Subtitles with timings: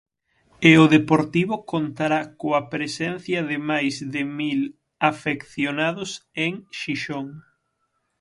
[0.69, 4.61] E o Deportivo contará coa presencia de máis de mil
[5.11, 6.09] afeccionados
[6.45, 7.27] en Xixón.